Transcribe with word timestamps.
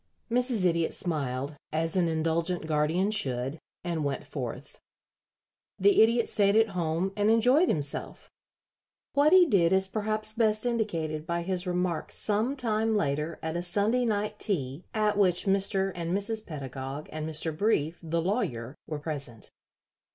Mrs. 0.31 0.65
Idiot 0.65 0.95
smiled, 0.95 1.55
as 1.71 1.95
an 1.95 2.07
indulgent 2.07 2.65
guardian 2.65 3.11
should, 3.11 3.59
and 3.83 4.03
went 4.03 4.23
forth. 4.23 4.79
The 5.77 6.01
Idiot 6.01 6.27
stayed 6.27 6.55
at 6.55 6.69
home 6.69 7.13
and 7.15 7.29
enjoyed 7.29 7.69
himself. 7.69 8.27
What 9.13 9.31
he 9.31 9.45
did 9.45 9.71
is 9.71 9.87
perhaps 9.87 10.33
best 10.33 10.65
indicated 10.65 11.27
by 11.27 11.43
his 11.43 11.67
remarks 11.67 12.15
some 12.15 12.55
time 12.55 12.95
later 12.95 13.37
at 13.43 13.55
a 13.55 13.61
Sunday 13.61 14.03
night 14.03 14.39
tea 14.39 14.85
at 14.91 15.19
which 15.19 15.45
Mr. 15.45 15.91
and 15.93 16.17
Mrs. 16.17 16.47
Pedagog, 16.47 17.07
and 17.11 17.29
Mr. 17.29 17.55
Brief, 17.55 17.99
the 18.01 18.23
lawyer, 18.23 18.73
were 18.87 18.97
present. 18.97 19.51